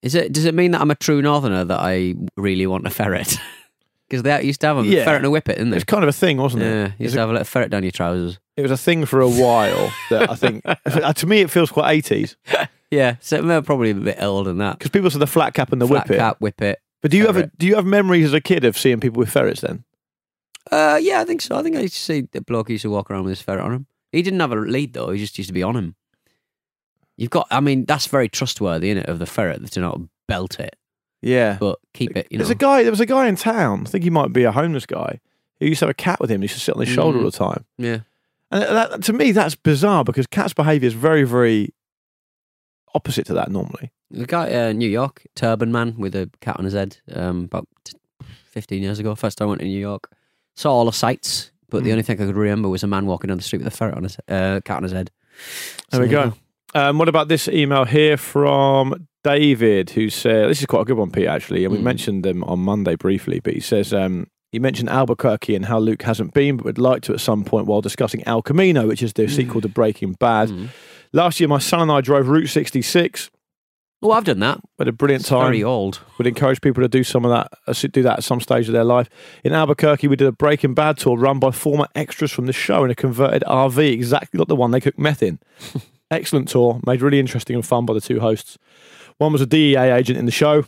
[0.04, 0.32] Is it?
[0.32, 3.36] Does it mean that I'm a true northerner that I really want a ferret?
[4.06, 5.02] Because they used to have a Yeah.
[5.04, 5.76] ferret and a whippet, didn't they?
[5.78, 6.66] It's kind of a thing, wasn't it?
[6.66, 8.38] Yeah, you used to have a little ferret down your trousers.
[8.54, 10.62] it was a thing for a while that I think,
[11.16, 12.36] to me, it feels quite eighties
[12.90, 14.78] Yeah, so they're probably a bit older than that.
[14.78, 16.18] because people said the flat cap and the Flat whippet.
[16.18, 16.76] cap, whippet.
[17.00, 19.18] But do you have a, do you have memories as a kid of seeing people
[19.20, 19.62] with ferrets?
[19.62, 19.84] Then
[20.70, 21.56] Uh, yeah, I think so.
[21.56, 23.64] I think I used to see the bloke used to walk around with his ferret
[23.64, 23.86] on him.
[24.12, 25.10] He didn't have a lead though.
[25.10, 25.96] He just used to be on him.
[27.16, 27.46] You've got.
[27.50, 30.76] I mean, that's very trustworthy, is it, of the ferret that to not belt it,
[31.22, 31.56] yeah.
[31.60, 32.26] but keep it.
[32.30, 32.42] You know.
[32.44, 32.82] There's a guy.
[32.82, 33.84] There was a guy in town.
[33.86, 35.20] I think he might be a homeless guy.
[35.60, 36.40] Who used to have a cat with him.
[36.40, 37.24] He used to sit on his shoulder Mm.
[37.24, 37.64] all the time.
[37.78, 37.98] yeah.
[38.50, 41.72] And that, to me, that's bizarre because cats' behaviour is very, very
[42.94, 43.90] opposite to that normally.
[44.10, 46.98] The guy, uh, New York, turban man with a cat on his head.
[47.12, 47.94] Um, about t-
[48.44, 50.10] fifteen years ago, first time I went to New York,
[50.54, 51.92] saw all the sights, but the Mm.
[51.94, 53.96] only thing I could remember was a man walking down the street with a ferret
[53.96, 55.10] on his uh, cat on his head.
[55.90, 56.34] There we go.
[56.74, 60.96] Um, what about this email here from David, who said this is quite a good
[60.96, 61.26] one, Pete.
[61.26, 61.82] Actually, and we Mm.
[61.84, 66.02] mentioned them on Monday briefly, but he says um, he mentioned Albuquerque and how Luke
[66.02, 69.12] hasn't been, but would like to at some point while discussing El Camino, which is
[69.12, 70.48] the sequel to Breaking Bad.
[70.50, 70.68] Mm.
[71.12, 73.30] Last year, my son and I drove Route 66.
[74.02, 74.58] Oh, I've done that.
[74.78, 75.46] We had a brilliant It's time.
[75.46, 76.00] very old.
[76.18, 78.74] Would encourage people to do some of that, uh, do that at some stage of
[78.74, 79.08] their life.
[79.44, 82.84] In Albuquerque, we did a Breaking Bad tour run by former extras from the show
[82.84, 85.38] in a converted RV, exactly like the one they cooked meth in.
[86.10, 88.58] Excellent tour, made really interesting and fun by the two hosts.
[89.18, 90.64] One was a DEA agent in the show,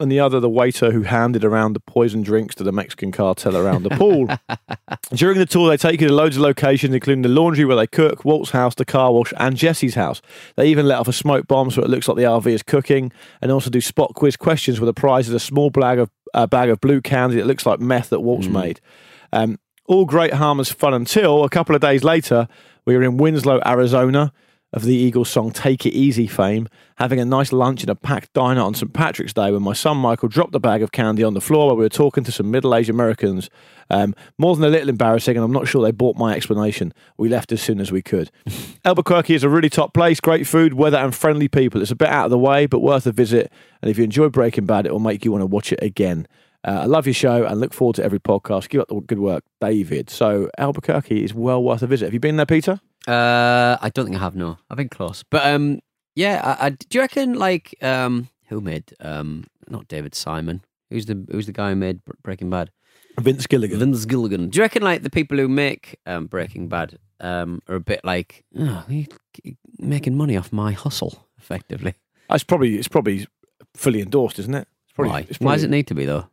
[0.00, 3.56] and the other the waiter who handed around the poison drinks to the Mexican cartel
[3.56, 4.26] around the pool.
[5.14, 7.86] During the tour, they take you to loads of locations, including the laundry where they
[7.86, 10.20] cook, Walt's house, the car wash, and Jesse's house.
[10.56, 13.12] They even let off a smoke bomb so it looks like the RV is cooking,
[13.40, 16.46] and also do spot quiz questions where the prize is a small bag of uh,
[16.46, 18.80] bag of blue candy that looks like meth that Walt's made.
[19.32, 22.48] Um, all great harmless fun until a couple of days later,
[22.84, 24.32] we were in Winslow, Arizona.
[24.74, 28.32] Of the Eagles song Take It Easy fame, having a nice lunch in a packed
[28.32, 28.92] diner on St.
[28.92, 31.76] Patrick's Day when my son Michael dropped the bag of candy on the floor while
[31.76, 33.48] we were talking to some middle aged Americans.
[33.88, 36.92] Um, more than a little embarrassing, and I'm not sure they bought my explanation.
[37.16, 38.32] We left as soon as we could.
[38.84, 41.80] Albuquerque is a really top place, great food, weather, and friendly people.
[41.80, 43.52] It's a bit out of the way, but worth a visit.
[43.80, 46.26] And if you enjoy Breaking Bad, it will make you want to watch it again.
[46.66, 48.70] Uh, I love your show and look forward to every podcast.
[48.70, 50.10] Keep up the good work, David.
[50.10, 52.06] So, Albuquerque is well worth a visit.
[52.06, 52.80] Have you been there, Peter?
[53.06, 54.34] Uh, I don't think I have.
[54.34, 55.80] No, I've been close, but um,
[56.14, 56.56] yeah.
[56.58, 60.64] I, I, do you reckon like um, who made um, not David Simon?
[60.90, 62.70] Who's the who's the guy who made Breaking Bad?
[63.18, 63.78] Vince Gilligan.
[63.78, 64.48] Vince Gilligan.
[64.48, 68.04] Do you reckon like the people who make um, Breaking Bad um are a bit
[68.04, 68.84] like oh,
[69.78, 71.94] making money off my hustle effectively?
[72.30, 73.26] It's probably it's probably
[73.74, 74.68] fully endorsed, isn't it?
[74.84, 75.26] It's probably, Why?
[75.28, 76.28] It's Why does it need to be though?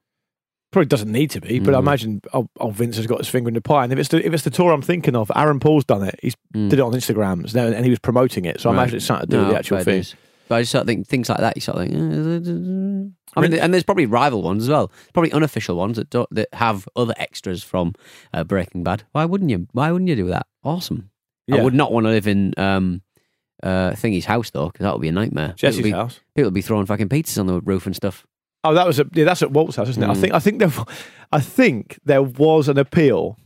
[0.72, 1.82] Probably doesn't need to be, but I Mm.
[1.82, 3.84] imagine oh, oh, Vince has got his finger in the pie.
[3.84, 6.18] And if it's the, if it's the tour I'm thinking of, Aaron Paul's done it.
[6.22, 6.70] He's Mm.
[6.70, 8.62] did it on Instagram, and he was promoting it.
[8.62, 10.04] So I imagine it's something to do with the actual thing.
[10.48, 11.56] But I just sort of think things like that.
[11.56, 13.14] You sort of think.
[13.38, 14.92] I mean, and there's probably rival ones as well.
[15.14, 17.94] Probably unofficial ones that don't, that have other extras from
[18.34, 19.04] uh, Breaking Bad.
[19.14, 19.68] Why wouldn't you?
[19.72, 20.48] Why wouldn't you do that?
[20.64, 21.10] Awesome.
[21.52, 23.02] I would not want to live in um,
[23.64, 25.54] uh, Thingy's house though, because that would be a nightmare.
[25.58, 26.20] Jesse's people would be, house.
[26.36, 28.26] People would be throwing fucking pizzas on the roof and stuff.
[28.64, 30.08] Oh, that was a, yeah, that's at Walt's house, isn't it?
[30.08, 30.22] I Mm.
[30.22, 30.72] think I think there
[31.32, 33.38] I think there was an appeal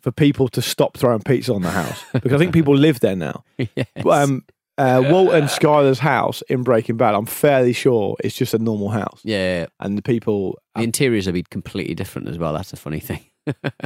[0.00, 3.16] for people to stop throwing pizza on the house because I think people live there
[3.16, 3.44] now.
[3.58, 3.86] yes.
[4.02, 4.44] But, um,
[4.76, 8.90] uh, Walt and Skyler's house in Breaking Bad, I'm fairly sure it's just a normal
[8.90, 10.56] house, yeah, and the people.
[10.76, 12.52] the interiors would be completely different as well.
[12.52, 13.20] That's a funny thing.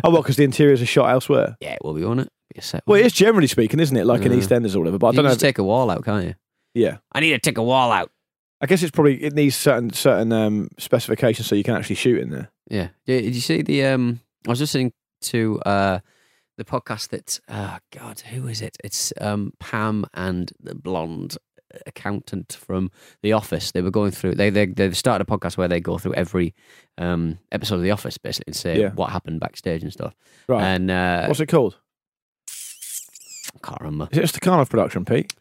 [0.04, 1.56] Oh well, because the interiors are shot elsewhere.
[1.60, 2.28] yeah, it will be on it.
[2.54, 2.82] Be set.
[2.86, 4.04] Well, it is generally speaking, isn't it?
[4.04, 4.38] Like in Yeah.
[4.38, 4.98] EastEnders or whatever.
[4.98, 5.30] But I you don't can know.
[5.30, 6.34] just take a wall out, can't you?
[6.74, 8.10] yeah, I need to take a wall out.
[8.62, 12.20] I guess it's probably it needs certain certain um, specifications so you can actually shoot
[12.20, 12.50] in there.
[12.70, 12.88] Yeah.
[13.06, 13.84] Did, did you see the?
[13.86, 15.98] Um, I was listening to uh,
[16.56, 17.40] the podcast that.
[17.48, 18.76] Oh God, who is it?
[18.84, 21.36] It's um, Pam and the blonde
[21.86, 22.90] accountant from
[23.22, 23.72] The Office.
[23.72, 24.36] They were going through.
[24.36, 26.54] They they they started a podcast where they go through every
[26.98, 28.90] um, episode of The Office basically and say Yeah.
[28.90, 30.14] what happened backstage and stuff.
[30.46, 30.62] Right.
[30.62, 31.78] And uh, What's it called?
[32.48, 34.08] I can't remember.
[34.12, 35.32] Is it a Stakhanov production, Pete?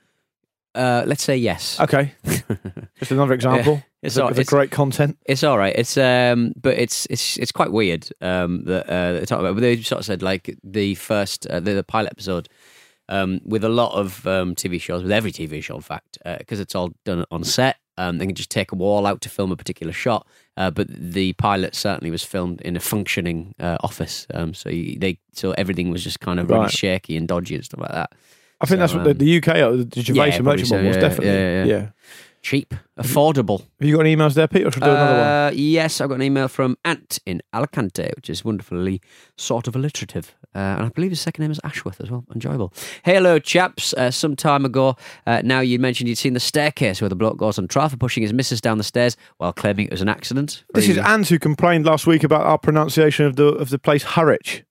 [0.74, 1.80] Uh, let's say yes.
[1.80, 2.14] Okay.
[3.00, 3.84] Just another example.
[4.02, 5.18] It's all- it's great content.
[5.26, 5.76] It's all right.
[5.76, 8.08] It's um, but it's it's it's quite weird.
[8.22, 9.56] Um, that uh, they talk about.
[9.56, 12.48] But they sort of said like the first uh, the, the pilot episode.
[13.10, 16.62] Um, with a lot of um, TV shows, with every TV show, in fact, because
[16.62, 19.52] it's all done on set, um, they can just take a wall out to film
[19.52, 20.26] a particular shot.
[20.56, 24.98] Uh, but the pilot certainly was filmed in a functioning uh, office, um, so you,
[24.98, 26.72] they so everything was just kind of really Right.
[26.72, 28.14] shaky and dodgy and stuff like that.
[28.62, 30.76] I think So, that's what the, um, the UK, uh, the Gervais yeah, Merchant so,
[30.76, 31.28] one was yeah, definitely.
[31.34, 31.90] yeah, yeah.
[32.44, 33.60] Cheap, affordable.
[33.80, 35.28] Have you got any emails there, Pete, or should I do another one?
[35.28, 39.00] Uh, yes, I got an email from Ant in Alicante, which is wonderfully
[39.38, 40.34] sort of alliterative.
[40.56, 42.26] Uh, and I believe his second name is Ashworth as well.
[42.34, 42.74] Enjoyable.
[43.04, 43.94] Hey, hello, chaps.
[43.94, 44.96] Uh, some time ago,
[45.28, 47.98] uh, now you mentioned you'd seen the staircase where the bloke goes on trial for
[47.98, 50.64] pushing his missus down the stairs while claiming it was an accident.
[50.74, 54.02] This is Ant who complained last week about our pronunciation of the of the place
[54.02, 54.64] Harwich.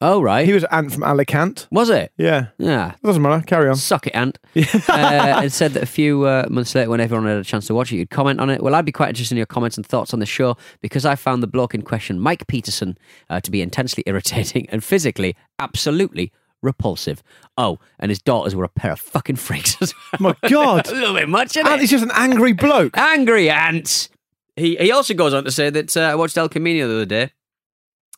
[0.00, 0.46] Oh, right.
[0.46, 1.66] He was Ant from Alicante.
[1.72, 2.12] was it?
[2.16, 2.48] Yeah.
[2.58, 2.94] Yeah.
[3.02, 3.44] Doesn't matter.
[3.44, 3.74] Carry on.
[3.74, 4.38] Suck it, Ant.
[4.56, 7.74] uh, and said that a few uh, months later, when everyone had a chance to
[7.74, 8.62] watch it, you'd comment on it.
[8.62, 11.16] Well, I'd be quite interested in your comments and thoughts on the show because I
[11.16, 12.96] found the bloke in question, Mike Peterson,
[13.28, 16.32] uh, to be intensely irritating and physically absolutely
[16.62, 17.22] repulsive.
[17.56, 20.32] Oh, and his daughters were a pair of fucking freaks as well.
[20.42, 20.88] My God.
[20.88, 21.84] a little bit much, isn't Ant it?
[21.84, 22.96] is just an angry bloke.
[22.96, 24.10] Angry ants.
[24.56, 27.06] He he also goes on to say that uh, I watched El Camino the other
[27.06, 27.30] day,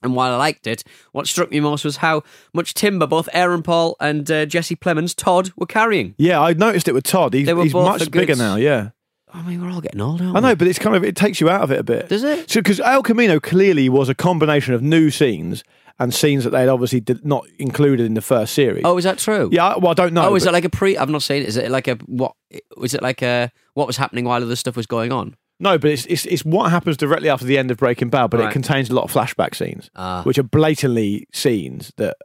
[0.03, 0.83] and while I liked it,
[1.13, 2.23] what struck me most was how
[2.55, 6.15] much timber both Aaron Paul and uh, Jesse Plemons Todd were carrying.
[6.19, 7.35] Yeah, I noticed it with Todd.
[7.35, 8.57] He's, he's much bigger now.
[8.57, 8.91] Yeah,
[9.33, 10.47] I mean, we're all getting old, aren't I we?
[10.49, 12.09] know, but it's kind of it takes you out of it a bit.
[12.09, 12.51] Does it?
[12.51, 15.63] So because El Camino clearly was a combination of new scenes
[15.99, 18.83] and scenes that they'd obviously did not included in the first series.
[18.87, 19.51] Oh, is that true?
[19.53, 19.67] yeah.
[19.75, 20.31] I- Well, I don't know.
[20.31, 20.97] oh, is but- it like a pre?
[20.97, 21.49] I've not seen it.
[21.49, 22.33] Is it like a what?
[22.79, 25.37] Was it like a what was happening while other stuff was going on?
[25.61, 28.41] No, but it's, it's it's what happens directly after the end of Breaking Bad, but
[28.41, 28.49] Right.
[28.51, 30.23] it contains a lot of flashback scenes, Ah.
[30.25, 32.17] which are blatantly scenes that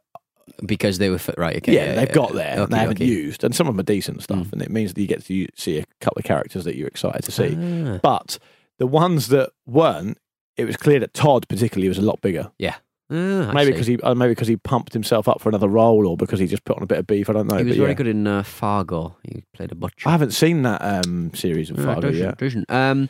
[0.65, 1.57] Because they were f- right.
[1.57, 3.05] Okay, yeah, they've got there and they haven't okay.
[3.05, 4.53] used, and some of them are decent stuff, Mm.
[4.53, 6.87] and it means that you get to u- see a couple of characters that you're
[6.87, 7.57] excited to see.
[7.59, 7.99] Ah.
[8.01, 8.39] But
[8.79, 10.17] the ones that weren't,
[10.55, 12.51] it was clear that Todd particularly was a lot bigger.
[12.57, 12.75] Yeah.
[13.09, 16.17] Ah, maybe because he uh, maybe because he pumped himself up for another role, or
[16.17, 17.29] because he just put on a bit of beef.
[17.29, 17.57] I don't know.
[17.57, 17.93] he was very yeah.
[17.93, 19.15] good in uh, Fargo.
[19.23, 20.09] He played a butcher.
[20.09, 22.41] I haven't seen that um, series of Ah, Fargo yet.
[22.69, 23.09] Um,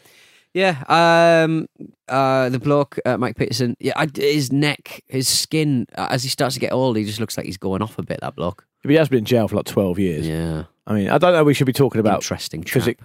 [0.54, 0.84] yeah.
[0.88, 1.68] Um,
[2.10, 3.76] uh, the bloke, uh, Mike Peterson.
[3.80, 5.86] Yeah, I, his neck, his skin.
[5.98, 8.04] Uh, as he starts to get old, he just looks like he's going off a
[8.04, 8.20] bit.
[8.22, 8.66] That bloke.
[8.84, 10.28] He has been in jail for like twelve years.
[10.28, 10.66] Yeah.
[10.88, 11.44] I mean, I don't know.
[11.44, 12.62] We should be talking about Interesting.
[12.64, 13.00] Physic,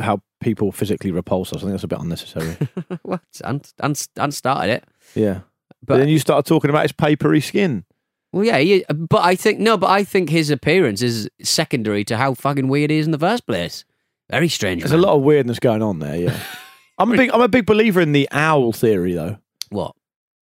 [0.00, 1.58] how people physically repulse us.
[1.58, 2.56] I think that's a bit unnecessary.
[3.02, 3.20] what?
[3.44, 4.84] And, and, and started it.
[5.14, 5.40] yeah.
[5.86, 7.84] But, But then you started talking about his papery skin.
[8.32, 12.16] Well, yeah, he, but I think no, but I think his appearance is secondary to
[12.16, 13.84] how fucking weird he is in the first place.
[14.30, 14.82] Very strange.
[14.82, 15.00] There's man.
[15.00, 16.16] a lot of weirdness going on there.
[16.16, 16.38] Yeah.
[16.98, 19.38] I'm a big I'm a big believer in the owl theory though.
[19.70, 19.94] What?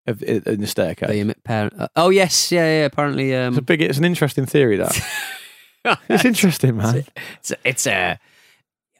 [0.06, 1.08] Of, in the staircase.
[1.08, 1.74] The parent.
[1.78, 2.84] Uh, oh yes, yeah, yeah.
[2.84, 3.80] Apparently, It's a um, big.
[3.80, 4.76] It's an interesting theory.
[4.76, 5.00] That
[6.08, 7.04] it's interesting, man.
[7.38, 8.18] it's, it's a.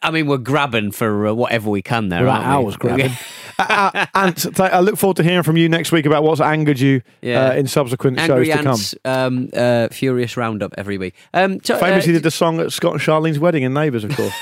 [0.05, 2.23] I mean, we're grabbing for uh, whatever we can there.
[2.25, 2.65] Well, aren't that we?
[2.65, 3.13] owl's grabbing.
[3.59, 6.41] uh, uh, Ant, th- I look forward to hearing from you next week about what's
[6.41, 7.47] angered you Yeah.
[7.49, 9.13] uh, in subsequent Angry shows to come.
[9.13, 11.15] Um, uh, Furious Roundup every week.
[11.33, 14.11] Um, so, Famously uh, did the song at Scott and Charlene's wedding in Neighbours, of
[14.17, 14.35] course.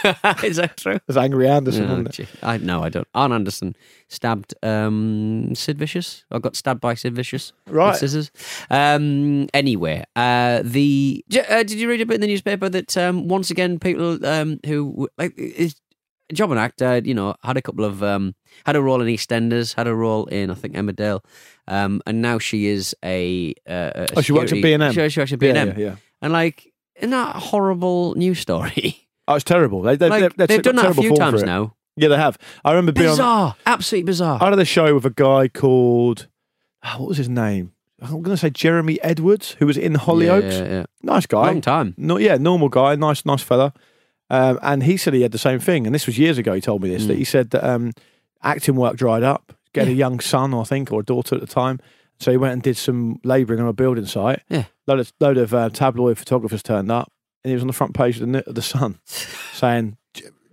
[0.44, 0.98] is that true?
[1.07, 2.29] There's Angry Anderson, Oh, wasn't it?
[2.42, 3.07] I no, I don't.
[3.14, 3.77] Arn Anderson
[4.09, 6.25] stabbed um, Sid Vicious.
[6.31, 7.53] I got stabbed by Sid Vicious.
[7.66, 7.96] with Right.
[7.96, 8.31] scissors.
[8.70, 13.29] Um, anyway, uh, the uh, did you read a bit in the newspaper that um,
[13.29, 15.35] once again people um, who like
[16.33, 18.35] job and act, uh, you know, had a couple of um,
[18.65, 21.21] had a role in EastEnders, had a role in I think Emmerdale,
[21.69, 23.55] um, and now she is a.
[23.69, 24.93] Uh, a Oh, she works at security- B&M.
[24.93, 25.97] She, she works at Yeah, B&M, yeah, yeah.
[26.21, 26.69] and like.
[26.97, 28.99] Isn't that a horrible news story?
[29.29, 29.83] Oh, it's terrible.
[29.83, 31.77] They, they, like, they've, they've done that a few times now.
[31.97, 32.37] Yeah, they have.
[32.65, 33.12] I remember being on.
[33.12, 34.38] Bizarre, absolutely bizarre.
[34.43, 36.27] I had a show with a guy called.
[36.83, 37.73] oh, what was his name?
[38.01, 40.51] I'm going to say Jeremy Edwards, who was in Hollyoaks.
[40.51, 40.85] Yeah, yeah, yeah.
[41.05, 41.47] Nice guy.
[41.47, 41.95] Long time.
[41.97, 43.73] No, yeah, normal guy, nice, nice fella.
[44.33, 45.85] Um, and he said he had the same thing.
[45.87, 46.55] And this was years ago.
[46.55, 47.92] He told me this that he said that um,
[48.42, 49.53] acting work dried up.
[49.75, 51.81] Get a young son, I think, or a daughter at the time.
[52.18, 54.40] So he went and did some labouring on a building site.
[54.49, 54.64] Yeah.
[54.87, 57.12] Load of, load of uh, tabloid photographers turned up,
[57.45, 58.99] and he was on the front page of the, of the Sun,
[59.53, 59.97] saying.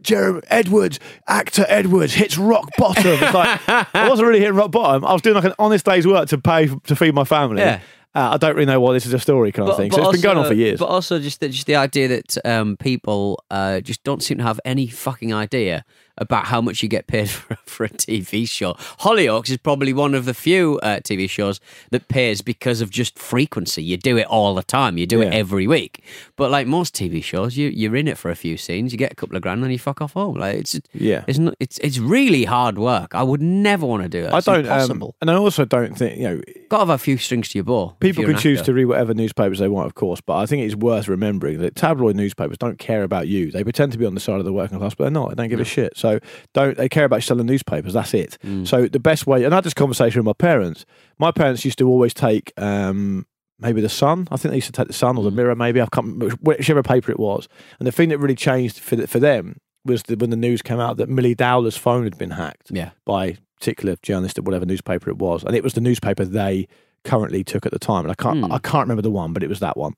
[0.01, 3.05] Jeremy Edwards, actor Edwards hits rock bottom.
[3.21, 5.03] It's like I wasn't really hitting rock bottom.
[5.03, 7.61] I was doing like an honest day's work to pay to feed my family.
[7.61, 7.81] Yeah.
[8.15, 9.91] Uh, I don't really know why this is a story kind of thing.
[9.91, 10.79] So it's been going on for years.
[10.79, 14.43] But also just the, just the idea that um, people uh, just don't seem to
[14.43, 15.85] have any fucking idea
[16.19, 18.73] about how much you get paid for, for a TV show.
[19.01, 21.59] Hollyoaks is probably one of the few uh, TV shows
[21.91, 23.83] that pays because of just frequency.
[23.83, 24.97] You do it all the time.
[24.97, 26.03] You do it every week.
[26.35, 28.91] But like most TV shows, you you're in it for a few scenes.
[28.91, 30.35] You get a couple of grand, and you fuck off home.
[30.35, 31.23] Like it's Yeah.
[31.27, 33.15] it's not, it's it's really hard work.
[33.15, 34.33] I would never want to do it.
[34.33, 37.17] I don't, um, and I also don't think you know Got to have a few
[37.17, 37.95] strings to your bow.
[37.99, 40.21] people can choose to read whatever newspapers they want, of course.
[40.21, 43.51] But I think it's worth remembering that tabloid newspapers don't care about you.
[43.51, 45.29] They pretend to be on the side of the working class, but they're not.
[45.29, 45.93] They don't give a shit.
[45.95, 46.08] So
[46.53, 47.93] don't they care about selling newspapers?
[47.93, 48.37] That's it.
[48.43, 48.67] Mm.
[48.67, 50.85] So the best way, and I had this conversation with my parents.
[51.19, 52.51] My parents used to always take.
[52.57, 53.25] Um,
[53.61, 54.29] Maybe the Sun.
[54.31, 55.25] I think they used to take the Sun or Mm.
[55.25, 55.55] the Mirror.
[55.55, 57.49] Maybe I can't whichever paper it was.
[57.77, 60.61] And the thing that really changed for the, for them was the, when the news
[60.61, 62.91] came out that Milly Dowler's phone had been hacked Yeah.
[63.05, 66.69] by a particular journalist at whatever newspaper it was, and it was the newspaper they
[67.03, 68.05] currently took at the time.
[68.05, 68.49] And I can't Hmm.
[68.53, 69.93] I can't remember the one, but it was that one.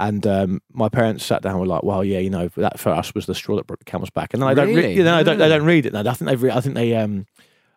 [0.00, 2.90] And um, my parents sat down and were like, "Well, yeah, you know, that for
[2.90, 4.88] us was the straw that broke the camel's back." And then I don't, Really?
[4.88, 5.50] re- you know, I don't, they Hmm.
[5.58, 6.00] don't read it now.
[6.00, 7.26] I think they, re- I think they, um,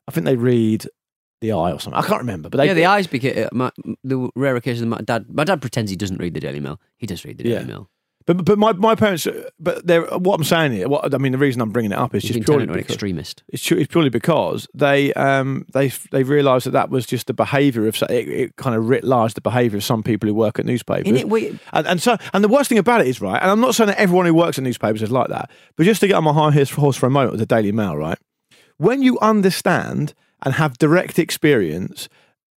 [0.07, 0.87] I think they read
[1.41, 2.01] the Eye or something.
[2.01, 3.69] I can't remember, but they, yeah, the eyes because my,
[4.03, 6.79] the rare occasion my dad my dad pretends he doesn't read the Daily Mail.
[6.97, 7.63] He does read the Daily Yeah.
[7.63, 7.89] Mail.
[8.25, 10.87] But but my, my parents, uh, but they're what I'm saying here.
[10.87, 12.71] What I mean, the reason I'm bringing it up is He's just been purely turned
[12.71, 13.43] an because, extremist.
[13.49, 17.87] It's, it's purely because they um they they realised that that was just the behaviour
[17.87, 20.65] of it, it kind of writ large the behaviour of some people who work at
[20.65, 21.07] newspapers.
[21.09, 23.41] In it, we- and, and so and the worst thing about it is right.
[23.41, 25.99] And I'm not saying that everyone who works at newspapers is like that, but just
[26.01, 28.17] to get on my high horse horse for a moment with the Daily Mail, right?
[28.77, 32.09] When you understand and have direct experience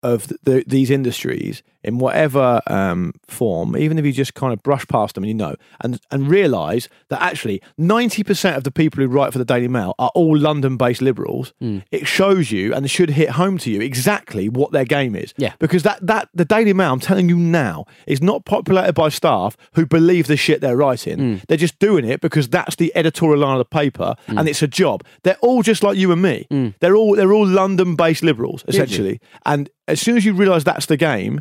[0.02, 4.62] of the, the, these industries in whatever um, form, even if you just kind of
[4.62, 9.02] brush past them and you know, and, and realise that actually 90% of the people
[9.02, 11.78] who write for the Daily Mail are all London based liberals, Hmm.
[11.92, 15.32] it shows you and should hit home to you exactly what their game is.
[15.36, 15.52] Yeah.
[15.58, 19.56] Because that, that the Daily Mail, I'm telling you now, is not populated by staff
[19.74, 21.18] who believe the shit they're writing.
[21.18, 21.36] Hmm.
[21.48, 24.68] They're just doing it because that's the editorial line of the paper and it's a
[24.68, 25.04] job.
[25.22, 26.46] They're all just like you and me.
[26.50, 26.68] Hmm.
[26.80, 29.20] They're all they're all London based liberals, essentially.
[29.44, 31.40] And as soon as you realise that's the game,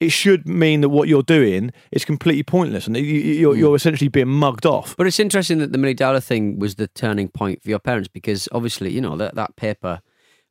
[0.00, 3.40] it should mean that what you're doing is completely pointless and you, you- Hmm.
[3.40, 4.96] you're, you're essentially being mugged off.
[4.96, 8.08] But it's interesting that the Milly Dowler thing was the turning point for your parents
[8.08, 10.00] because obviously, you know, that, that paper,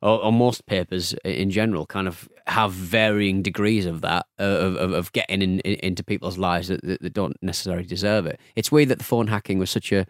[0.02, 4.76] or, or most papers in general, kind of have varying degrees of that, uh, of,
[4.76, 8.38] of, of getting in, in, into people's lives that, that, that don't necessarily deserve it.
[8.56, 10.06] It's weird that the phone hacking was such a,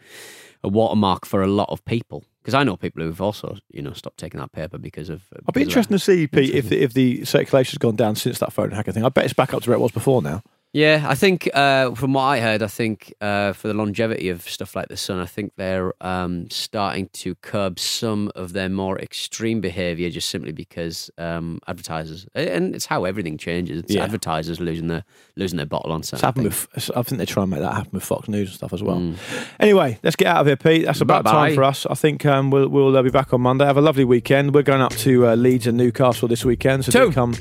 [0.63, 2.25] a watermark for a lot of people.
[2.45, 5.23] Because I know people who've also, you know, stopped taking that paper because of.
[5.35, 8.39] Uh, I'd be interested to see, Pete, if the, if the circulation's gone down since
[8.41, 9.03] that phone hacker thing.
[9.03, 10.43] I bet it's back up to where it was before now.
[10.77, 14.43] Yeah, I think uh, from what I heard, I think uh, for the longevity of
[14.43, 18.99] stuff like the Sun, I think they're um, starting to curb some of their more
[18.99, 23.79] extreme behaviour just simply because um, advertisers, and it's how everything changes.
[23.79, 24.03] It's Yeah.
[24.03, 25.05] advertisers losing their
[25.37, 27.91] losing their bottle on certain happened with, I think they're trying to make that happen
[27.93, 29.15] with Fox News and stuff as well.
[29.61, 30.87] Anyway, let's get out of here, Pete.
[30.87, 31.25] That's about Mm.
[31.27, 31.47] Bye-bye.
[31.51, 31.87] time for us.
[31.89, 33.65] I think um, we'll, we'll uh, be back on Monday.
[33.65, 34.53] Have a lovely weekend.
[34.53, 37.35] We're going up to uh, Leeds and Newcastle this weekend, so do come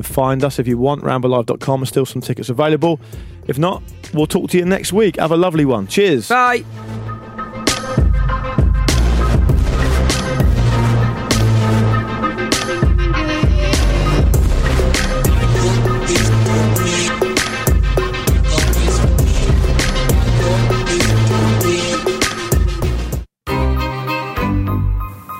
[0.00, 1.02] and find us if you want.
[1.02, 1.80] Ramblelive.com.
[1.80, 3.00] There's still some tickets available.
[3.46, 3.82] If not,
[4.14, 5.16] we'll talk to you next week.
[5.16, 5.86] Have a lovely one.
[5.86, 6.28] Cheers.
[6.28, 6.64] Bye.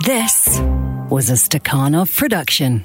[0.04, 0.58] This
[1.08, 2.84] was a Stakhanov production.